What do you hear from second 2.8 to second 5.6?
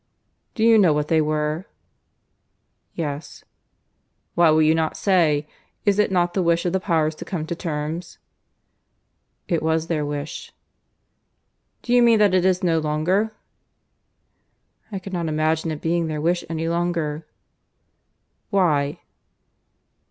"Yes." "Why will you not say?